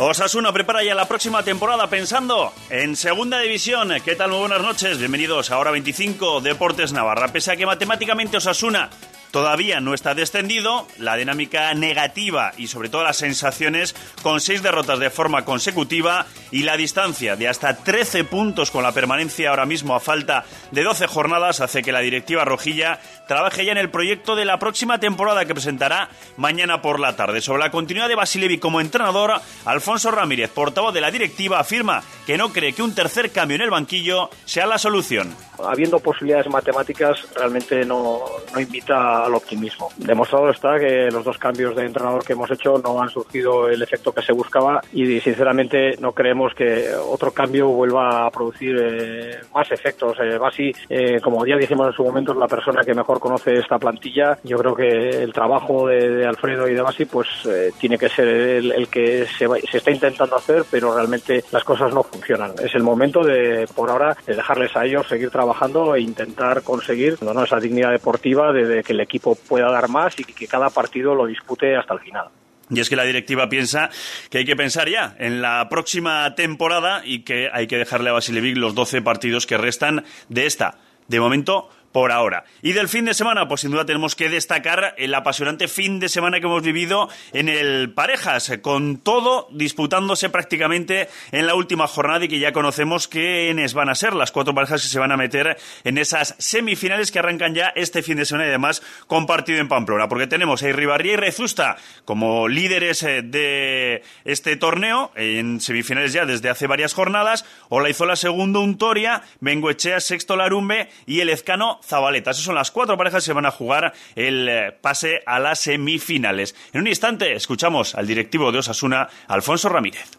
Osasuna 0.00 0.52
prepara 0.52 0.82
ya 0.82 0.96
la 0.96 1.06
próxima 1.06 1.44
temporada 1.44 1.88
pensando 1.88 2.52
en 2.68 2.96
Segunda 2.96 3.38
División. 3.38 3.92
¿Qué 4.04 4.16
tal? 4.16 4.30
Muy 4.30 4.40
buenas 4.40 4.60
noches. 4.60 4.98
Bienvenidos 4.98 5.52
a 5.52 5.58
Hora 5.58 5.70
25 5.70 6.40
Deportes 6.40 6.92
Navarra. 6.92 7.28
Pese 7.28 7.52
a 7.52 7.56
que 7.56 7.66
matemáticamente 7.66 8.36
Osasuna 8.36 8.90
todavía 9.32 9.80
no 9.80 9.94
está 9.94 10.14
descendido, 10.14 10.86
la 10.98 11.16
dinámica 11.16 11.72
negativa 11.74 12.52
y 12.56 12.68
sobre 12.68 12.88
todo 12.88 13.02
las 13.02 13.16
sensaciones 13.16 13.96
con 14.22 14.40
seis 14.40 14.62
derrotas 14.62 14.98
de 14.98 15.10
forma 15.10 15.44
consecutiva 15.44 16.26
y 16.50 16.62
la 16.62 16.76
distancia 16.76 17.34
de 17.34 17.48
hasta 17.48 17.76
13 17.76 18.24
puntos 18.24 18.70
con 18.70 18.82
la 18.82 18.92
permanencia 18.92 19.50
ahora 19.50 19.66
mismo 19.66 19.96
a 19.96 20.00
falta 20.00 20.44
de 20.70 20.82
12 20.82 21.06
jornadas 21.06 21.60
hace 21.60 21.82
que 21.82 21.92
la 21.92 22.00
directiva 22.00 22.44
rojilla 22.44 23.00
trabaje 23.26 23.64
ya 23.64 23.72
en 23.72 23.78
el 23.78 23.90
proyecto 23.90 24.36
de 24.36 24.44
la 24.44 24.58
próxima 24.58 24.98
temporada 24.98 25.44
que 25.44 25.54
presentará 25.54 26.08
mañana 26.36 26.82
por 26.82 27.00
la 27.00 27.16
tarde. 27.16 27.40
Sobre 27.40 27.62
la 27.62 27.70
continuidad 27.70 28.08
de 28.08 28.14
Basilevi 28.14 28.58
como 28.58 28.80
entrenador, 28.80 29.32
Alfonso 29.64 30.10
Ramírez, 30.10 30.50
portavoz 30.50 30.94
de 30.94 31.00
la 31.00 31.10
directiva, 31.10 31.58
afirma 31.58 32.02
que 32.26 32.36
no 32.36 32.52
cree 32.52 32.72
que 32.72 32.82
un 32.82 32.94
tercer 32.94 33.30
cambio 33.30 33.56
en 33.56 33.62
el 33.62 33.70
banquillo 33.70 34.30
sea 34.44 34.66
la 34.66 34.78
solución. 34.78 35.34
Habiendo 35.64 35.98
posibilidades 36.00 36.48
matemáticas, 36.48 37.26
realmente 37.34 37.84
no, 37.84 38.20
no 38.52 38.60
invita 38.60 39.24
al 39.24 39.34
optimismo. 39.34 39.90
Demostrado 39.96 40.50
está 40.50 40.78
que 40.78 41.08
los 41.10 41.24
dos 41.24 41.38
cambios 41.38 41.76
de 41.76 41.86
entrenador 41.86 42.24
que 42.24 42.32
hemos 42.32 42.50
hecho 42.50 42.78
no 42.78 43.00
han 43.00 43.08
surgido 43.08 43.68
el 43.68 43.80
efecto 43.82 44.12
que 44.12 44.22
se 44.22 44.32
buscaba 44.32 44.80
y 44.92 45.20
sinceramente 45.20 45.96
no 45.98 46.12
creemos 46.12 46.52
que 46.54 46.88
otro 46.94 47.32
cambio 47.32 47.68
vuelva 47.68 48.26
a 48.26 48.30
producir 48.30 48.76
eh, 48.80 49.40
más 49.54 49.70
efectos. 49.70 50.16
Eh, 50.20 50.38
Basi, 50.38 50.72
eh, 50.88 51.20
como 51.20 51.46
ya 51.46 51.56
dijimos 51.56 51.88
en 51.88 51.92
su 51.92 52.04
momento, 52.04 52.32
es 52.32 52.38
la 52.38 52.48
persona 52.48 52.82
que 52.84 52.94
mejor 52.94 53.20
conoce 53.22 53.54
esta 53.54 53.78
plantilla. 53.78 54.36
Yo 54.42 54.58
creo 54.58 54.74
que 54.74 55.22
el 55.22 55.32
trabajo 55.32 55.86
de, 55.86 56.26
Alfredo 56.26 56.68
y 56.68 56.74
de 56.74 56.82
Basi 56.82 57.04
pues 57.04 57.28
eh, 57.46 57.70
tiene 57.78 57.96
que 57.96 58.08
ser 58.08 58.26
el, 58.26 58.88
que 58.88 59.26
se, 59.26 59.46
se, 59.70 59.78
está 59.78 59.92
intentando 59.92 60.36
hacer, 60.36 60.64
pero 60.68 60.94
realmente 60.94 61.44
las 61.52 61.62
cosas 61.62 61.94
no 61.94 62.02
funcionan. 62.02 62.52
Es 62.62 62.74
el 62.74 62.82
momento 62.82 63.22
de, 63.22 63.68
por 63.74 63.90
ahora, 63.90 64.16
de 64.26 64.34
dejarles 64.34 64.76
a 64.76 64.84
ellos 64.84 65.06
seguir 65.06 65.30
trabajando 65.30 65.94
e 65.94 66.00
intentar 66.00 66.62
conseguir 66.62 67.16
esa 67.44 67.60
dignidad 67.60 67.92
deportiva 67.92 68.52
de, 68.52 68.82
que 68.82 68.92
el 68.92 69.00
equipo 69.00 69.36
pueda 69.36 69.70
dar 69.70 69.88
más 69.88 70.18
y 70.18 70.24
que 70.24 70.46
cada 70.48 70.68
partido 70.70 71.14
lo 71.14 71.26
dispute 71.26 71.76
hasta 71.76 71.94
el 71.94 72.00
final. 72.00 72.26
Y 72.70 72.80
es 72.80 72.88
que 72.88 72.96
la 72.96 73.04
directiva 73.04 73.48
piensa 73.48 73.90
que 74.30 74.38
hay 74.38 74.44
que 74.44 74.56
pensar 74.56 74.88
ya 74.88 75.14
en 75.18 75.42
la 75.42 75.68
próxima 75.68 76.34
temporada 76.34 77.02
y 77.04 77.20
que 77.20 77.50
hay 77.52 77.66
que 77.66 77.76
dejarle 77.76 78.10
a 78.10 78.14
Basilevic 78.14 78.56
los 78.56 78.74
12 78.74 79.02
partidos 79.02 79.46
que 79.46 79.58
restan 79.58 80.04
de 80.28 80.46
esta. 80.46 80.78
De 81.08 81.20
momento, 81.20 81.68
por 81.92 82.10
ahora. 82.12 82.44
Y 82.62 82.72
del 82.72 82.88
fin 82.88 83.04
de 83.04 83.14
semana, 83.14 83.46
pues 83.48 83.60
sin 83.60 83.70
duda 83.70 83.84
tenemos 83.84 84.16
que 84.16 84.28
destacar 84.28 84.94
el 84.98 85.14
apasionante 85.14 85.68
fin 85.68 86.00
de 86.00 86.08
semana 86.08 86.40
que 86.40 86.46
hemos 86.46 86.62
vivido 86.62 87.08
en 87.32 87.48
el 87.48 87.92
Parejas, 87.92 88.52
con 88.62 88.98
todo 88.98 89.48
disputándose 89.52 90.30
prácticamente 90.30 91.08
en 91.30 91.46
la 91.46 91.54
última 91.54 91.86
jornada 91.86 92.24
y 92.24 92.28
que 92.28 92.38
ya 92.38 92.52
conocemos 92.52 93.08
quiénes 93.08 93.74
van 93.74 93.88
a 93.88 93.94
ser 93.94 94.14
las 94.14 94.32
cuatro 94.32 94.54
parejas 94.54 94.82
que 94.82 94.88
se 94.88 94.98
van 94.98 95.12
a 95.12 95.16
meter 95.16 95.56
en 95.84 95.98
esas 95.98 96.34
semifinales 96.38 97.12
que 97.12 97.18
arrancan 97.18 97.54
ya 97.54 97.68
este 97.74 98.02
fin 98.02 98.16
de 98.16 98.24
semana 98.24 98.46
y 98.46 98.48
además 98.48 98.82
compartido 99.06 99.60
en 99.60 99.68
Pamplona, 99.68 100.08
porque 100.08 100.26
tenemos 100.26 100.62
a 100.62 100.68
Irribarría 100.68 101.12
y 101.14 101.16
Rezusta 101.16 101.76
como 102.04 102.48
líderes 102.48 103.02
eh, 103.02 103.22
de 103.22 104.02
este 104.24 104.56
torneo 104.56 105.12
en 105.16 105.60
semifinales 105.60 106.12
ya 106.12 106.26
desde 106.26 106.48
hace 106.48 106.66
varias 106.66 106.94
jornadas, 106.94 107.44
Olaizola 107.68 108.16
segundo 108.16 108.60
Untoria, 108.60 109.22
Bengoechea 109.40 110.00
sexto 110.00 110.36
Larumbe 110.36 110.88
y 111.06 111.20
el 111.20 111.28
Ezcano 111.28 111.80
Zabaleta. 111.82 112.30
Esas 112.30 112.44
son 112.44 112.54
las 112.54 112.70
cuatro 112.70 112.96
parejas 112.96 113.24
que 113.24 113.32
van 113.32 113.46
a 113.46 113.50
jugar 113.50 113.92
el 114.14 114.48
eh, 114.48 114.72
pase 114.80 115.22
a 115.26 115.38
las 115.38 115.60
semifinales. 115.60 116.54
En 116.72 116.80
un 116.82 116.86
instante 116.86 117.34
escuchamos 117.34 117.94
al 117.94 118.06
directivo 118.06 118.52
de 118.52 118.58
Osasuna, 118.58 119.08
Alfonso 119.28 119.68
Ramírez. 119.68 120.10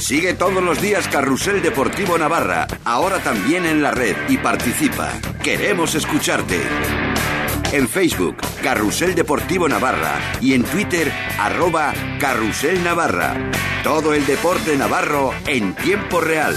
Sigue 0.00 0.32
todos 0.34 0.62
los 0.62 0.80
días 0.80 1.08
Carrusel 1.08 1.60
Deportivo 1.60 2.16
Navarra, 2.16 2.66
ahora 2.84 3.18
también 3.18 3.66
en 3.66 3.82
la 3.82 3.90
red 3.90 4.16
y 4.28 4.38
participa. 4.38 5.12
Queremos 5.42 5.94
escucharte. 5.94 6.60
En 7.72 7.86
Facebook, 7.86 8.36
Carrusel 8.62 9.14
Deportivo 9.14 9.68
Navarra 9.68 10.18
y 10.40 10.54
en 10.54 10.64
Twitter, 10.64 11.12
arroba 11.38 11.92
Carrusel 12.18 12.82
Navarra. 12.82 13.50
Todo 13.82 14.14
el 14.14 14.24
deporte 14.24 14.76
navarro 14.76 15.32
en 15.46 15.74
tiempo 15.74 16.20
real. 16.20 16.56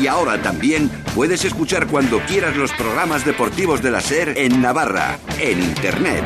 Y 0.00 0.08
ahora 0.08 0.42
también 0.42 0.90
puedes 1.14 1.44
escuchar 1.44 1.86
cuando 1.86 2.20
quieras 2.20 2.56
los 2.56 2.72
programas 2.72 3.24
deportivos 3.24 3.82
de 3.82 3.90
la 3.90 4.00
SER 4.00 4.38
en 4.38 4.60
Navarra, 4.60 5.18
en 5.38 5.62
Internet. 5.62 6.24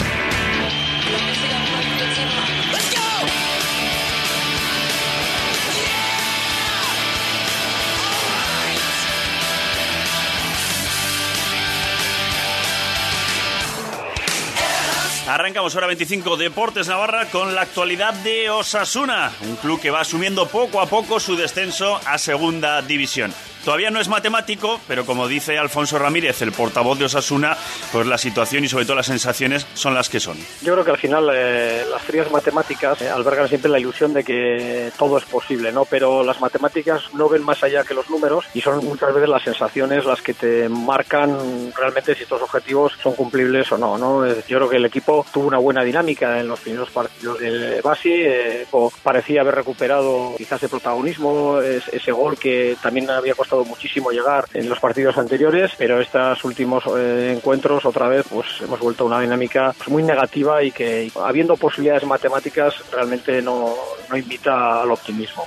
Arrancamos 15.29 15.75
hora 15.75 15.89
25 15.89 16.37
Deportes 16.37 16.87
Navarra 16.87 17.27
con 17.27 17.55
la 17.55 17.63
actualidad 17.63 18.15
de 18.15 18.49
Osasuna, 18.49 19.33
un 19.43 19.57
club 19.57 19.81
que 19.81 19.91
va 19.91 20.01
asumiendo 20.01 20.47
poco 20.47 20.81
a 20.81 20.87
poco 20.87 21.19
su 21.19 21.37
descenso 21.37 22.01
a 22.07 22.17
segunda 22.17 22.81
división. 22.81 23.35
Todavía 23.67 23.91
no 23.91 23.99
es 23.99 24.07
matemático, 24.07 24.81
pero 24.87 25.05
como 25.05 25.27
dice 25.27 25.59
Alfonso 25.59 25.99
Ramírez, 25.99 26.41
el 26.41 26.53
portavoz 26.53 27.01
de 27.01 27.07
Osasuna, 27.07 27.57
pues 27.91 28.07
la 28.07 28.17
situación 28.17 28.63
y 28.63 28.69
sobre 28.69 28.85
todo 28.85 28.95
las 28.95 29.07
sensaciones 29.07 29.67
son 29.75 29.93
las 29.93 30.09
que 30.09 30.21
son. 30.21 30.39
Yo 30.63 30.75
creo 30.75 30.85
que 30.85 30.93
al 30.93 30.99
final 30.99 31.29
eh, 31.35 31.85
las 31.91 32.01
frías 32.03 32.31
matemáticas 32.31 33.03
eh, 33.03 33.09
albergan 33.09 33.49
siempre 33.49 33.69
la 33.69 33.81
ilusión 33.81 34.15
de 34.15 34.23
que 34.23 34.93
todo 34.97 35.19
es 35.19 35.25
posible, 35.25 35.73
¿no? 35.73 35.85
Pero 35.85 36.23
las 36.23 36.41
matemáticas 36.41 37.13
no 37.15 37.29
ven 37.29 37.43
más 37.43 37.65
allá 37.65 37.83
que 37.83 37.93
los 37.93 38.09
números 38.09 38.45
y 38.55 38.61
son 38.61 38.85
muchas 38.85 39.13
veces 39.13 39.29
las 39.29 39.43
sensaciones 39.43 40.05
las 40.05 40.23
que 40.23 40.35
te 40.35 40.69
marcan 40.69 41.73
realmente 41.77 42.15
si 42.15 42.23
estos 42.23 42.43
objetivos 42.43 42.93
son 43.03 43.15
cumplibles 43.15 43.73
o 43.73 43.79
no. 43.79 44.29
Yo 44.47 44.59
creo 44.59 44.69
que 44.69 44.77
el 44.77 44.85
equipo 44.85 45.27
tuvo 45.33 45.49
una 45.49 45.59
buena 45.59 45.83
dinámica 45.83 46.39
en 46.39 46.47
los 46.47 46.61
primeros 46.61 46.91
partidos 46.91 47.41
del 47.41 47.83
Basi, 47.83 48.13
eh, 48.13 48.67
parecía 49.03 49.41
haber 49.41 49.57
recuperado 49.57 50.35
quizás 50.37 50.63
el 50.63 50.69
protagonismo, 50.69 51.61
ese 51.61 52.13
gol 52.13 52.39
que 52.39 52.77
también 52.81 53.11
había 53.11 53.35
costado 53.35 53.56
muchísimo 53.65 54.11
llegar 54.11 54.45
en 54.55 54.69
los 54.69 54.79
partidos 54.79 55.17
anteriores, 55.19 55.73
pero 55.79 56.01
estos 56.01 56.45
últimos 56.45 56.85
eh, 56.97 57.33
encuentros 57.37 57.85
otra 57.85 58.09
vez 58.09 58.27
pues 58.29 58.47
hemos 58.61 58.81
vuelto 58.81 59.05
a 59.05 59.07
una 59.07 59.21
dinámica 59.21 59.75
pues, 59.77 59.89
muy 59.89 60.03
negativa 60.03 60.63
y 60.63 60.73
que 60.73 61.11
habiendo 61.25 61.57
posibilidades 61.57 62.05
matemáticas 62.05 62.75
realmente 62.93 63.43
no, 63.43 63.75
no 64.11 64.17
invita 64.17 64.83
al 64.83 64.91
optimismo. 64.91 65.47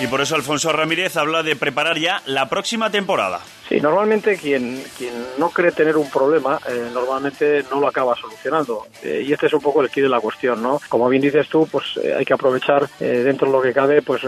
Y 0.00 0.06
por 0.08 0.20
eso 0.20 0.34
Alfonso 0.34 0.72
Ramírez 0.72 1.16
habla 1.16 1.42
de 1.42 1.54
preparar 1.54 1.98
ya 1.98 2.22
la 2.26 2.48
próxima 2.48 2.90
temporada. 2.90 3.40
Sí, 3.68 3.80
normalmente 3.80 4.36
quien, 4.36 4.82
quien 4.98 5.14
no 5.38 5.50
cree 5.50 5.72
tener 5.72 5.96
un 5.96 6.10
problema, 6.10 6.58
eh, 6.68 6.90
normalmente 6.92 7.64
no 7.70 7.80
lo 7.80 7.88
acaba 7.88 8.14
solucionando. 8.16 8.86
Eh, 9.02 9.24
y 9.26 9.32
este 9.32 9.46
es 9.46 9.52
un 9.52 9.60
poco 9.60 9.82
el 9.82 9.90
quid 9.90 10.02
de 10.02 10.08
la 10.08 10.20
cuestión, 10.20 10.62
¿no? 10.62 10.80
Como 10.88 11.08
bien 11.08 11.22
dices 11.22 11.48
tú, 11.48 11.66
pues 11.70 11.98
eh, 12.02 12.14
hay 12.14 12.24
que 12.24 12.34
aprovechar 12.34 12.88
dentro 12.98 13.46
de 13.46 13.52
lo 13.52 13.62
que 13.62 13.72
cabe, 13.72 14.02
pues 14.02 14.22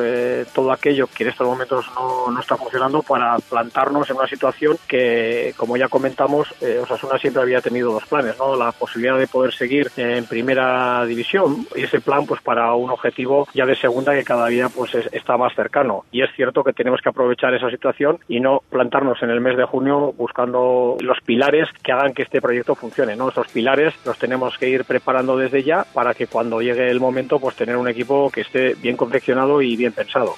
todo 0.52 0.72
aquello 0.72 1.06
que 1.06 1.24
en 1.24 1.30
estos 1.30 1.46
momentos 1.46 1.86
no, 1.94 2.30
no, 2.30 2.40
está 2.40 2.56
funcionando 2.56 3.02
para 3.02 3.38
plantarnos 3.38 4.08
en 4.10 4.16
una 4.16 4.26
situación 4.26 4.78
que, 4.86 5.54
como 5.56 5.76
ya 5.76 5.88
comentamos, 5.88 6.48
Osasuna 6.82 7.18
siempre 7.18 7.42
había 7.42 7.60
tenido 7.60 7.92
dos 7.92 8.04
planes, 8.06 8.36
¿no? 8.38 8.56
La 8.56 8.72
posibilidad 8.72 9.18
de 9.18 9.26
poder 9.26 9.52
seguir 9.52 9.90
en 9.96 10.26
primera 10.26 11.04
división 11.06 11.66
y 11.74 11.82
ese 11.82 12.00
plan, 12.00 12.26
pues 12.26 12.40
para 12.42 12.74
un 12.74 12.90
objetivo 12.90 13.48
ya 13.54 13.66
de 13.66 13.76
segunda 13.76 14.14
que 14.14 14.24
cada 14.24 14.48
día 14.48 14.68
pues 14.68 14.94
está 14.94 15.36
más 15.36 15.54
cercano. 15.54 16.04
Y 16.10 16.22
es 16.22 16.30
cierto 16.34 16.64
que 16.64 16.72
tenemos 16.72 17.00
que 17.00 17.08
aprovechar 17.08 17.54
esa 17.54 17.70
situación 17.70 18.18
y 18.28 18.40
no 18.40 18.62
plantarnos 18.70 19.22
en 19.24 19.30
el 19.30 19.40
mes 19.40 19.56
de 19.56 19.64
junio 19.64 20.12
buscando 20.16 20.96
los 21.00 21.20
pilares 21.20 21.68
que 21.82 21.92
hagan 21.92 22.14
que 22.14 22.22
este 22.22 22.40
proyecto 22.40 22.74
funcione. 22.74 23.16
¿no? 23.16 23.30
Esos 23.30 23.48
pilares 23.48 23.94
los 24.04 24.18
tenemos 24.18 24.56
que 24.58 24.68
ir 24.68 24.84
preparando 24.84 25.36
desde 25.36 25.62
ya 25.62 25.84
para 25.92 26.14
que 26.14 26.26
cuando 26.26 26.60
llegue 26.60 26.90
el 26.90 27.00
momento 27.00 27.38
pues 27.38 27.56
tener 27.56 27.76
un 27.76 27.88
equipo 27.88 28.30
que 28.30 28.42
esté 28.42 28.74
bien 28.74 28.96
confeccionado 28.96 29.60
y 29.62 29.76
bien 29.76 29.92
pensado. 29.92 30.34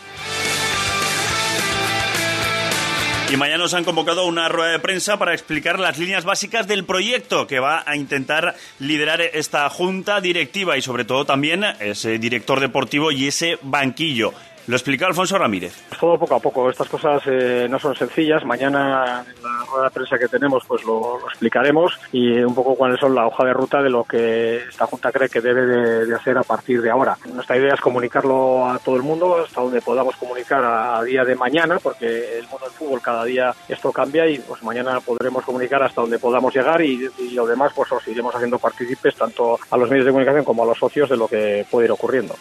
Y 3.29 3.37
mañana 3.37 3.59
nos 3.59 3.75
han 3.75 3.83
convocado 3.83 4.25
una 4.27 4.49
rueda 4.49 4.71
de 4.71 4.79
prensa 4.79 5.19
para 5.19 5.35
explicar 5.35 5.81
las 5.81 5.99
líneas 5.99 6.25
básicas 6.25 6.69
del 6.69 6.85
proyecto 6.85 7.49
que 7.49 7.59
va 7.59 7.83
a 7.85 7.97
intentar 7.97 8.55
liderar 8.79 9.21
esta 9.21 9.69
junta 9.69 10.21
directiva 10.21 10.77
y 10.77 10.83
sobre 10.83 11.05
todo 11.05 11.25
también 11.25 11.65
ese 11.81 12.19
director 12.19 12.61
deportivo 12.61 13.11
y 13.11 13.27
ese 13.27 13.59
banquillo 13.63 14.33
Lo 14.67 14.75
explica 14.75 15.07
Alfonso 15.07 15.39
Ramírez. 15.39 15.81
Todo 16.01 16.19
poco 16.19 16.35
a 16.35 16.41
poco. 16.41 16.69
Estas 16.69 16.89
cosas 16.89 17.23
eh, 17.27 17.69
no 17.71 17.79
son 17.79 17.95
sencillas. 17.95 18.45
Mañana 18.45 19.25
en 19.25 19.43
la 19.43 19.65
rueda 19.65 19.85
de 19.85 19.91
prensa 19.91 20.19
que 20.19 20.27
tenemos 20.27 20.65
pues 20.67 20.83
lo, 20.85 21.21
explicaremos 21.29 21.97
y 22.11 22.39
un 22.39 22.55
poco 22.55 22.75
cuáles 22.75 22.99
son 22.99 23.15
la 23.15 23.29
hoja 23.29 23.45
de 23.45 23.53
ruta 23.53 23.81
de 23.81 23.91
lo 23.91 24.03
que 24.03 24.57
esta 24.69 24.87
Junta 24.87 25.13
cree 25.13 25.29
que 25.29 25.41
debe 25.41 26.05
de, 26.05 26.15
hacer 26.17 26.37
a 26.37 26.43
partir 26.43 26.83
de 26.83 26.91
ahora. 26.91 27.17
Nuestra 27.33 27.57
idea 27.57 27.75
es 27.75 27.81
comunicarlo 27.81 28.69
a 28.69 28.81
todo 28.81 28.97
el 28.97 29.03
mundo 29.03 29.37
hasta 29.45 29.61
donde 29.61 29.81
podamos 29.81 30.17
comunicar 30.17 30.65
a, 30.65 31.03
día 31.05 31.25
de 31.25 31.37
mañana 31.37 31.79
porque 31.79 32.39
el 32.39 32.49
mundo 32.49 32.67
del 32.67 32.75
fútbol 32.75 33.01
cada 33.01 33.25
día 33.25 33.55
esto 33.69 33.93
cambia 33.93 34.27
y 34.27 34.39
pues 34.39 34.63
mañana 34.65 34.99
podremos 35.01 35.45
comunicar 35.45 35.83
hasta 35.85 36.01
donde 36.01 36.19
podamos 36.19 36.53
llegar 36.53 36.83
y, 36.83 37.09
y 37.19 37.31
lo 37.31 37.47
demás 37.47 37.73
pues 37.75 37.93
os 37.93 38.09
iremos 38.09 38.35
haciendo 38.35 38.59
partícipes 38.59 39.15
tanto 39.15 39.61
a 39.71 39.77
los 39.77 39.89
medios 39.89 40.07
de 40.07 40.11
comunicación 40.11 40.45
como 40.45 40.65
a 40.65 40.67
los 40.67 40.79
socios 40.79 41.09
de 41.09 41.17
lo 41.17 41.29
que 41.29 41.65
puede 41.71 41.87
ir 41.87 41.93
ocurriendo. 41.93 42.35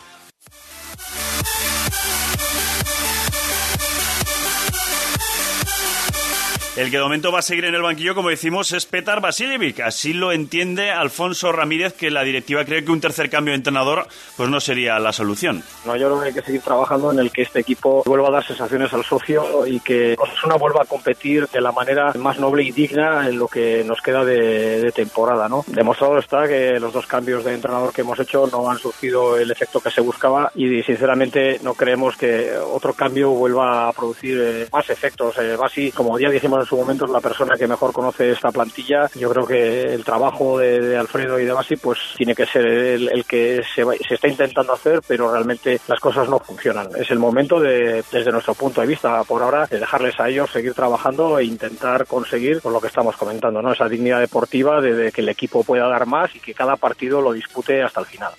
El 6.75 6.92
que 6.92 6.98
de 6.98 7.04
momento 7.04 7.31
va 7.31 7.39
a 7.39 7.42
seguir 7.42 7.63
en 7.63 7.74
el 7.74 7.81
banquillo, 7.81 8.16
como 8.16 8.27
decimos, 8.27 8.74
es 8.74 8.86
Petar 8.86 9.22
Vasiljevic. 9.22 9.80
Así 9.80 10.12
lo 10.12 10.33
entiende 10.33 10.92
Alfonso 10.92 11.54
Ramírez, 11.54 11.94
que 11.94 12.12
la 12.12 12.24
directiva 12.24 12.66
cree 12.66 12.83
que 12.83 12.92
un 12.92 13.00
tercer 13.00 13.30
cambio 13.30 13.54
de 13.54 13.60
entrenador 13.60 14.07
pues 14.36 14.50
no 14.50 14.60
sería 14.60 15.00
la 15.00 15.13
solución. 15.13 15.63
No, 15.86 15.95
yo 15.95 16.07
creo 16.07 16.19
que 16.19 16.27
hay 16.27 16.33
que 16.33 16.42
seguir 16.42 16.62
trabajando 16.62 17.13
en 17.13 17.19
el 17.19 17.31
que 17.31 17.44
este 17.44 17.62
equipo 17.62 18.04
vuelva 18.06 18.27
a 18.27 18.31
dar 18.31 18.45
sensaciones 18.45 18.92
al 18.92 19.06
socio 19.06 19.66
y 19.66 19.80
que 19.80 20.18
Osasuna 20.19 20.56
vuelva 20.56 20.81
a 20.81 20.86
competir 20.86 21.48
de 21.48 21.62
la 21.62 21.72
manera 21.72 22.12
más 22.16 22.39
noble 22.39 22.63
y 22.63 22.74
digna 22.74 23.30
en 23.30 23.39
lo 23.39 23.48
que 23.48 23.86
nos 23.86 24.01
queda 24.01 24.25
de, 24.25 24.92
temporada. 24.94 25.48
¿no? 25.48 25.63
Demostrado 25.68 26.19
está 26.19 26.45
que 26.45 26.77
los 26.77 26.92
dos 26.92 27.07
cambios 27.07 27.45
de 27.45 27.54
entrenador 27.54 27.94
que 27.94 28.01
hemos 28.01 28.19
hecho 28.19 28.48
no 28.51 28.69
han 28.69 28.80
surgido 28.80 29.38
el 29.38 29.50
efecto 29.50 29.80
que 29.80 29.92
se 29.92 30.01
buscaba 30.01 30.51
y 30.56 30.83
sinceramente 30.83 31.60
no 31.63 31.74
creemos 31.74 32.18
que 32.18 32.51
otro 32.57 32.94
cambio 32.94 33.30
vuelva 33.30 33.88
a 33.88 33.94
producir 33.94 34.38
eh, 34.42 34.68
más 34.74 34.89
efectos. 34.89 35.38
Eh, 35.38 35.56
Basi, 35.56 35.94
como 35.94 36.19
ya 36.19 36.30
dijimos 36.30 36.64
en 36.65 36.69
su 36.69 36.77
momento 36.77 37.06
es 37.06 37.12
la 37.12 37.21
persona 37.21 37.56
que 37.56 37.67
mejor 37.67 37.94
conoce 37.94 38.31
esta 38.31 38.51
plantilla. 38.51 39.07
Yo 39.13 39.29
creo 39.29 39.45
que 39.45 39.83
el 39.83 40.03
trabajo 40.03 40.57
de, 40.57 40.97
Alfredo 40.97 41.39
y 41.39 41.45
de 41.45 41.53
Basi 41.53 41.75
pues 41.75 42.00
tiene 42.17 42.33
que 42.33 42.47
ser 42.47 42.65
el, 42.65 43.23
que 43.25 43.62
se, 43.63 43.83
se, 44.07 44.15
está 44.15 44.27
intentando 44.27 44.73
hacer, 44.73 45.01
pero 45.07 45.31
realmente 45.31 45.79
las 45.88 46.00
cosas 46.00 46.27
no 46.27 46.39
funcionan. 46.39 46.88
Es 46.97 47.12
el 47.12 47.19
momento 47.19 47.59
de, 47.59 48.03
desde 48.12 48.31
nuestro 48.31 48.56
punto 48.56 48.81
de 48.81 48.88
vista, 48.88 49.23
por 49.25 49.44
ahora, 49.44 49.67
de 49.67 49.79
dejarles 49.79 50.19
a 50.19 50.27
ellos 50.27 50.50
seguir 50.51 50.73
trabajando 50.73 51.38
e 51.38 51.45
intentar 51.45 52.07
conseguir 52.07 52.59
lo 52.65 52.81
que 52.81 52.88
estamos 52.88 53.15
comentando, 53.15 53.62
¿no? 53.62 53.71
Esa 53.71 53.88
dignidad 53.88 54.19
deportiva 54.19 54.81
de 54.81 55.12
que 55.12 55.21
el 55.21 55.29
equipo 55.29 55.63
pueda 55.63 55.88
dar 55.88 56.07
más 56.07 56.35
y 56.35 56.39
que 56.39 56.56
cada 56.56 56.77
partido 56.77 57.21
lo 57.21 57.33
dispute 57.33 57.83
hasta 57.83 58.00
el 58.00 58.07
final. 58.07 58.31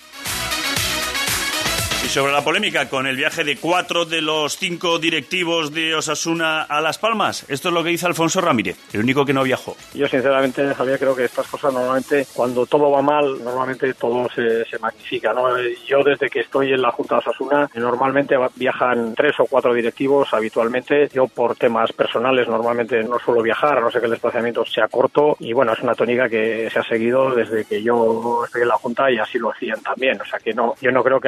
Sobre 2.07 2.31
la 2.31 2.41
polémica 2.41 2.87
con 2.87 3.05
el 3.05 3.17
viaje 3.17 3.43
de 3.43 3.57
cuatro 3.57 4.05
de 4.05 4.21
los 4.21 4.57
cinco 4.57 4.97
directivos 4.97 5.73
de 5.73 5.93
Osasuna 5.93 6.63
a 6.63 6.79
Las 6.79 6.97
Palmas, 6.97 7.45
esto 7.49 7.67
es 7.67 7.73
lo 7.73 7.83
que 7.83 7.89
dice 7.89 8.07
Alfonso 8.07 8.39
Ramírez, 8.39 8.77
el 8.93 9.01
único 9.01 9.25
que 9.25 9.33
no 9.33 9.43
viajó. 9.43 9.75
Yo 9.93 10.07
sinceramente, 10.07 10.73
Javier, 10.73 10.97
creo 10.97 11.15
que 11.15 11.25
estas 11.25 11.45
cosas 11.47 11.73
normalmente, 11.73 12.25
cuando 12.33 12.65
todo 12.65 12.89
va 12.89 13.01
mal, 13.01 13.43
normalmente 13.43 13.93
todo 13.93 14.27
se, 14.29 14.65
magnifica. 14.79 15.33
¿no? 15.33 15.47
Yo 15.85 16.01
desde 16.01 16.29
que 16.29 16.39
estoy 16.39 16.71
en 16.71 16.81
la 16.81 16.91
Junta 16.91 17.15
de 17.15 17.19
Osasuna, 17.19 17.69
normalmente 17.75 18.35
viajan 18.55 19.13
tres 19.13 19.33
o 19.39 19.45
cuatro 19.45 19.73
directivos 19.73 20.33
habitualmente. 20.33 21.09
Yo 21.13 21.27
por 21.27 21.55
temas 21.55 21.91
personales 21.91 22.47
normalmente 22.47 23.03
no 23.03 23.19
suelo 23.19 23.43
viajar, 23.43 23.77
a 23.77 23.81
no 23.81 23.91
ser 23.91 24.01
que 24.01 24.05
el 24.05 24.11
desplazamiento 24.11 24.65
sea 24.65 24.87
corto. 24.87 25.35
Y 25.39 25.51
bueno, 25.51 25.73
es 25.73 25.79
una 25.81 25.93
tónica 25.93 26.29
que 26.29 26.69
se 26.71 26.79
ha 26.79 26.83
seguido 26.83 27.35
desde 27.35 27.65
que 27.65 27.83
yo 27.83 28.45
estoy 28.45 28.61
en 28.61 28.69
la 28.69 28.77
Junta 28.77 29.11
y 29.11 29.17
así 29.17 29.37
lo 29.37 29.51
hacían 29.51 29.81
también. 29.81 30.19
O 30.21 30.25
sea 30.25 30.39
que 30.39 30.53
no, 30.53 30.73
yo 30.81 30.91
no 30.91 31.03
creo 31.03 31.19
que 31.19 31.27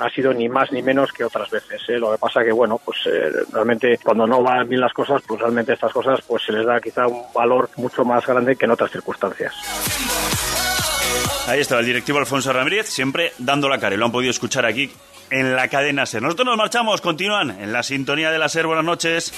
así 0.00 0.17
ni 0.34 0.48
más 0.48 0.70
ni 0.72 0.82
menos 0.82 1.12
que 1.12 1.24
otras 1.24 1.50
veces. 1.50 1.80
¿eh? 1.88 1.98
Lo 1.98 2.12
que 2.12 2.18
pasa 2.18 2.42
que, 2.42 2.52
bueno, 2.52 2.80
pues 2.84 2.98
eh, 3.06 3.30
realmente 3.52 3.98
cuando 4.02 4.26
no 4.26 4.42
van 4.42 4.68
bien 4.68 4.80
las 4.80 4.92
cosas, 4.92 5.22
pues 5.26 5.40
realmente 5.40 5.72
estas 5.72 5.92
cosas 5.92 6.20
pues 6.26 6.42
se 6.44 6.52
les 6.52 6.66
da 6.66 6.80
quizá 6.80 7.06
un 7.06 7.22
valor 7.34 7.70
mucho 7.76 8.04
más 8.04 8.26
grande 8.26 8.56
que 8.56 8.64
en 8.64 8.72
otras 8.72 8.90
circunstancias. 8.90 9.54
Ahí 11.46 11.60
está 11.60 11.78
el 11.78 11.86
directivo 11.86 12.18
Alfonso 12.18 12.52
Ramírez, 12.52 12.88
siempre 12.88 13.32
dando 13.38 13.68
la 13.68 13.78
cara. 13.78 13.94
Y 13.94 13.98
lo 13.98 14.04
han 14.04 14.12
podido 14.12 14.30
escuchar 14.30 14.66
aquí 14.66 14.90
en 15.30 15.56
la 15.56 15.68
cadena 15.68 16.04
SER. 16.04 16.22
Nosotros 16.22 16.46
nos 16.46 16.56
marchamos, 16.56 17.00
continúan 17.00 17.50
en 17.50 17.72
la 17.72 17.82
sintonía 17.82 18.30
de 18.30 18.38
la 18.38 18.48
SER. 18.48 18.66
Buenas 18.66 18.84
noches. 18.84 19.32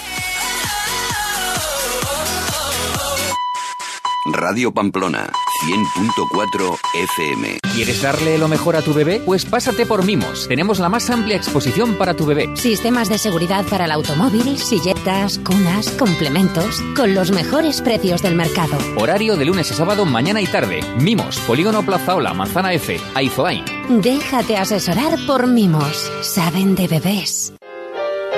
Radio 4.26 4.70
Pamplona 4.72 5.32
100.4 5.64 6.78
FM. 6.94 7.58
¿Quieres 7.74 8.02
darle 8.02 8.36
lo 8.36 8.48
mejor 8.48 8.76
a 8.76 8.82
tu 8.82 8.92
bebé? 8.92 9.22
Pues 9.24 9.46
pásate 9.46 9.86
por 9.86 10.04
Mimos. 10.04 10.46
Tenemos 10.46 10.78
la 10.78 10.90
más 10.90 11.08
amplia 11.08 11.36
exposición 11.36 11.94
para 11.94 12.12
tu 12.12 12.26
bebé. 12.26 12.54
Sistemas 12.54 13.08
de 13.08 13.16
seguridad 13.16 13.64
para 13.64 13.86
el 13.86 13.92
automóvil, 13.92 14.58
silletas, 14.58 15.38
cunas, 15.38 15.90
complementos, 15.92 16.82
con 16.94 17.14
los 17.14 17.30
mejores 17.30 17.80
precios 17.80 18.20
del 18.20 18.34
mercado. 18.34 18.76
Horario 18.98 19.36
de 19.36 19.46
lunes 19.46 19.72
a 19.72 19.74
sábado, 19.74 20.04
mañana 20.04 20.42
y 20.42 20.46
tarde. 20.46 20.80
Mimos, 20.98 21.38
Polígono 21.40 21.82
Plazaola, 21.82 22.34
Manzana 22.34 22.74
F, 22.74 23.00
Aizoain. 23.14 23.64
Déjate 23.88 24.58
asesorar 24.58 25.18
por 25.26 25.46
Mimos. 25.46 26.12
Saben 26.20 26.74
de 26.74 26.88
bebés. 26.88 27.54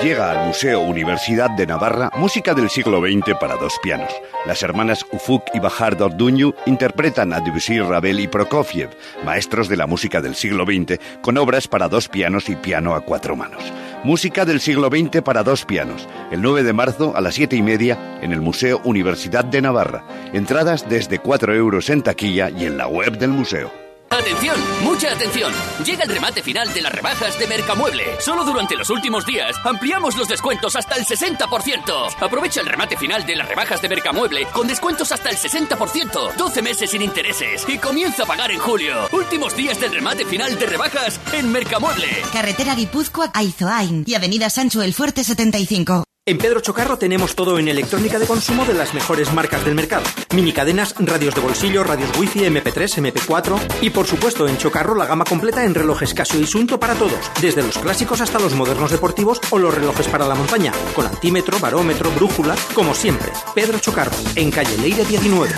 Llega 0.03 0.33
al 0.33 0.49
Museo 0.49 0.81
Universidad 0.81 1.49
de 1.51 1.65
Navarra 1.65 2.11
música 2.17 2.55
del 2.55 2.69
siglo 2.69 3.01
XX 3.01 3.37
para 3.39 3.55
dos 3.55 3.79
pianos. 3.81 4.11
Las 4.47 4.65
hermanas 4.65 5.07
Ufuk 5.13 5.45
y 5.55 5.61
Bahar 5.61 5.97
Dorduñu 5.97 6.55
interpretan 6.67 7.33
a 7.33 7.39
Debussy, 7.39 7.79
Ravel 7.79 8.19
y 8.19 8.27
Prokofiev, 8.27 8.91
maestros 9.25 9.69
de 9.69 9.77
la 9.77 9.87
música 9.87 10.21
del 10.21 10.35
siglo 10.35 10.65
XX, 10.65 10.99
con 11.21 11.39
obras 11.39 11.69
para 11.69 11.89
dos 11.89 12.09
pianos 12.09 12.49
y 12.49 12.57
piano 12.57 12.97
a 12.97 13.03
cuatro 13.03 13.37
manos. 13.37 13.63
Música 14.03 14.45
del 14.45 14.59
siglo 14.59 14.89
XX 14.89 15.23
para 15.23 15.45
dos 15.45 15.65
pianos, 15.65 16.09
el 16.33 16.43
9 16.43 16.65
de 16.65 16.73
marzo 16.73 17.13
a 17.15 17.21
las 17.21 17.37
siete 17.37 17.55
y 17.55 17.63
media 17.63 18.19
en 18.23 18.33
el 18.33 18.41
Museo 18.41 18.81
Universidad 18.83 19.45
de 19.45 19.63
Navarra. 19.63 20.03
Entradas 20.33 20.89
desde 20.89 21.21
4 21.21 21.55
euros 21.55 21.89
en 21.91 22.03
taquilla 22.03 22.51
y 22.51 22.65
en 22.65 22.77
la 22.77 22.89
web 22.89 23.19
del 23.19 23.31
museo. 23.31 23.82
Atención, 24.13 24.57
mucha 24.83 25.11
atención. 25.11 25.51
Llega 25.87 26.05
el 26.05 26.11
remate 26.11 26.43
final 26.43 26.73
de 26.75 26.83
las 26.83 26.93
rebajas 26.93 27.39
de 27.39 27.47
Mercamueble. 27.47 28.21
Solo 28.21 28.45
durante 28.45 28.77
los 28.77 28.91
últimos 28.91 29.25
días 29.25 29.57
ampliamos 29.65 30.19
los 30.19 30.29
descuentos 30.29 30.77
hasta 30.77 30.97
el 30.97 31.07
60%. 31.07 32.17
Aprovecha 32.21 32.61
el 32.61 32.67
remate 32.67 32.99
final 32.99 33.25
de 33.25 33.37
las 33.37 33.49
rebajas 33.49 33.81
de 33.81 33.89
Mercamueble 33.89 34.47
con 34.53 34.69
descuentos 34.69 35.13
hasta 35.13 35.31
el 35.31 35.39
60%, 35.39 36.37
12 36.37 36.63
meses 36.63 36.91
sin 36.91 37.01
intereses 37.01 37.65
y 37.67 37.79
comienza 37.79 38.25
a 38.25 38.27
pagar 38.27 38.51
en 38.51 38.59
julio. 38.59 39.09
Últimos 39.13 39.57
días 39.57 39.81
del 39.81 39.95
remate 39.95 40.27
final 40.27 40.59
de 40.59 40.67
rebajas 40.67 41.19
en 41.33 41.51
Mercamueble. 41.51 42.09
Carretera 42.35 42.75
Guipúzcoa 42.75 43.31
Aizoain 43.33 44.05
y 44.07 44.15
Avenida 44.15 44.51
Sancho 44.51 44.83
el 44.83 44.93
Fuerte 44.93 45.25
75. 45.25 46.05
En 46.25 46.39
Pedro 46.39 46.61
Chocarro 46.61 46.97
tenemos 46.99 47.35
todo 47.35 47.59
en 47.59 47.67
electrónica 47.67 48.17
de 48.17 48.29
consumo 48.29 48.65
de 48.65 48.75
las 48.75 48.95
mejores 48.95 49.33
marcas 49.33 49.65
del 49.65 49.75
mercado. 49.75 50.05
Mini 50.33 50.53
cadenas, 50.53 50.95
radios 50.97 51.35
de 51.35 51.41
bolsillo, 51.41 51.83
radios 51.83 52.17
wifi, 52.17 52.45
MP3, 52.45 53.13
MP4 53.13 53.59
y 53.81 53.91
por 53.91 54.07
supuesto 54.07 54.47
en 54.47 54.57
Chocarro 54.57 54.95
la 54.95 55.07
gama 55.07 55.25
completa 55.25 55.65
en 55.65 55.75
relojes 55.75 56.15
Casio 56.15 56.39
y 56.39 56.47
Sunto 56.47 56.79
para 56.79 56.95
todos, 56.95 57.19
desde 57.41 57.65
los 57.65 57.77
clásicos 57.77 58.21
hasta 58.21 58.39
los 58.39 58.55
modernos 58.55 58.93
deportivos 58.93 59.41
o 59.51 59.59
los 59.59 59.75
relojes 59.75 60.07
para 60.07 60.29
la 60.29 60.37
montaña, 60.37 60.71
con 60.95 61.07
antímetro, 61.07 61.59
barómetro, 61.59 62.13
brújula, 62.13 62.55
como 62.73 62.95
siempre. 62.95 63.33
Pedro 63.53 63.81
Chocarro, 63.81 64.15
en 64.37 64.53
calle 64.53 64.79
Leire 64.79 65.05
19. 65.05 65.53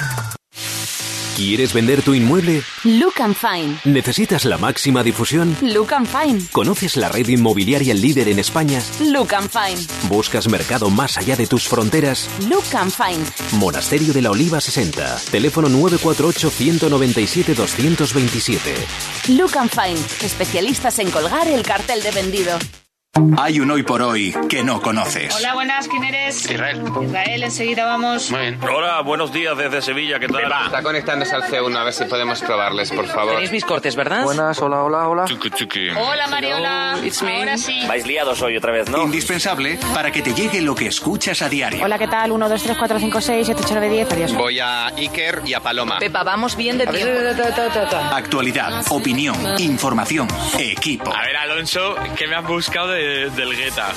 ¿Quieres 1.37 1.73
vender 1.73 2.03
tu 2.03 2.14
inmueble? 2.14 2.62
Look 2.85 3.14
and 3.21 3.35
Fine. 3.35 3.79
¿Necesitas 3.85 4.45
la 4.45 4.57
máxima 4.57 5.03
difusión? 5.03 5.57
Look 5.62 5.93
and 5.93 6.07
Fine. 6.07 6.41
¿Conoces 6.53 6.97
la 6.97 7.09
red 7.09 7.26
inmobiliaria 7.26 7.93
líder 7.93 8.29
en 8.29 8.38
España? 8.38 8.81
Look 9.00 9.35
and 9.35 9.50
Fine. 9.50 9.85
¿Buscas 10.09 10.49
mercado 10.49 10.91
más 10.91 11.19
allá 11.19 11.35
de 11.35 11.49
tus 11.49 11.67
fronteras? 11.67 12.29
Look 12.49 12.64
and 12.76 12.93
Fine. 12.93 13.25
Monasterio 13.59 14.12
de 14.12 14.23
la 14.23 14.31
Oliva 14.31 14.61
60. 14.61 15.17
Teléfono 15.33 15.69
948 15.69 16.50
197 16.50 17.55
227. 17.55 18.75
Look 19.31 19.59
and 19.59 19.71
Fine. 19.71 20.00
Especialistas 20.25 21.00
en 21.00 21.11
colgar 21.11 21.49
el 21.49 21.64
cartel 21.64 22.00
de 22.05 22.12
vendido. 22.12 22.59
Hay 23.38 23.61
un 23.61 23.71
hoy 23.71 23.85
por 23.85 24.02
hoy 24.02 24.35
que 24.49 24.64
no 24.64 24.80
conoces. 24.80 25.35
Hola, 25.37 25.54
buenas, 25.54 25.87
¿quién 25.87 26.02
eres? 26.02 26.50
Israel. 26.50 26.83
Israel, 27.00 27.42
enseguida 27.44 27.85
vamos. 27.85 28.30
Muy 28.33 28.40
bien. 28.40 28.61
Hola, 28.62 29.02
buenos 29.02 29.33
días 29.33 29.56
desde 29.56 29.83
Sevilla, 29.83 30.18
¿qué 30.18 30.26
tal? 30.26 30.42
Está 30.66 30.83
conectándose 30.83 31.33
al 31.35 31.44
C1, 31.44 31.76
a 31.76 31.85
ver 31.85 31.92
si 31.92 32.04
podemos 32.06 32.40
probarles, 32.42 32.90
por 32.90 33.06
favor. 33.06 33.35
Tenéis 33.35 33.52
mis 33.52 33.64
cortes, 33.64 33.94
¿verdad? 33.94 34.25
Buenas, 34.25 34.61
hola, 34.61 34.83
hola, 34.83 35.09
hola. 35.09 35.26
Hola, 35.97 36.26
Mariola. 36.26 36.99
It's 37.04 37.23
me. 37.23 37.38
Ahora 37.38 37.56
sí. 37.56 37.85
Vais 37.87 38.04
liados 38.04 38.42
hoy 38.42 38.56
otra 38.56 38.73
vez, 38.73 38.90
¿no? 38.90 39.04
Indispensable 39.04 39.78
para 39.94 40.11
que 40.11 40.21
te 40.21 40.35
llegue 40.35 40.61
lo 40.61 40.75
que 40.75 40.87
escuchas 40.87 41.40
a 41.42 41.49
diario. 41.49 41.85
Hola, 41.85 41.99
¿qué 41.99 42.09
tal? 42.09 42.33
1, 42.33 42.49
2, 42.49 42.62
3, 42.62 42.76
4, 42.76 42.99
5, 42.99 43.21
6, 43.21 43.47
7, 43.47 43.61
8, 43.64 43.75
9, 43.75 43.94
10, 43.94 44.12
adiós. 44.12 44.35
Voy 44.35 44.59
a 44.59 44.87
Iker 44.87 45.42
y 45.44 45.54
a 45.54 45.61
Paloma. 45.61 45.99
Pepa, 46.00 46.25
vamos 46.25 46.56
bien 46.56 46.78
de 46.78 46.87
tiempo. 46.88 47.12
Actualidad, 48.12 48.85
opinión, 48.90 49.37
información, 49.59 50.26
equipo. 50.59 51.14
A 51.14 51.23
ver, 51.23 51.37
Alonso, 51.37 51.94
¿qué 52.16 52.26
me 52.26 52.35
has 52.35 52.47
buscado 52.47 52.88
de 52.88 53.03
de- 53.04 53.30
del 53.30 53.56
Guetta. 53.56 53.92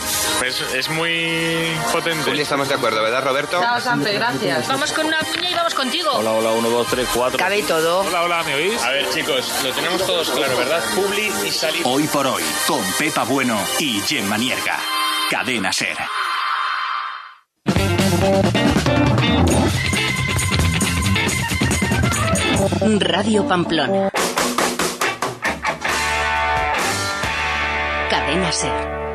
Es, 0.45 0.61
es 0.73 0.89
muy 0.89 1.71
potente. 1.91 2.29
Juli, 2.29 2.41
estamos 2.41 2.67
de 2.69 2.75
acuerdo, 2.75 3.01
¿verdad, 3.01 3.23
Roberto? 3.23 3.59
Chao, 3.61 3.79
Sanfe, 3.79 4.13
gracias. 4.13 4.67
Vamos 4.67 4.91
con 4.93 5.05
una 5.05 5.19
piña 5.19 5.49
y 5.51 5.55
vamos 5.55 5.73
contigo. 5.73 6.11
hola, 6.11 6.31
1, 6.51 6.69
2, 6.69 6.87
3, 6.87 7.07
4. 7.13 7.37
Cabe 7.39 7.63
todo. 7.63 7.99
Hola, 8.01 8.23
hola, 8.23 8.43
¿me 8.43 8.55
oís? 8.55 8.81
A 8.83 8.89
ver, 8.91 9.09
chicos, 9.11 9.51
lo 9.63 9.71
tenemos 9.71 10.05
todos 10.05 10.29
claro, 10.31 10.57
¿verdad? 10.57 10.83
Publi 10.95 11.31
y 11.47 11.51
salir. 11.51 11.81
Hoy 11.85 12.03
por 12.07 12.27
hoy, 12.27 12.43
con 12.67 12.81
Pepa 12.97 13.23
Bueno 13.23 13.59
y 13.79 13.99
Gemma 14.01 14.37
Nierga. 14.37 14.77
Cadena 15.29 15.73
Ser. 15.73 15.97
Radio 22.99 23.45
Pamplona. 23.47 24.09
Cadena 28.09 28.51
Ser. 28.53 29.06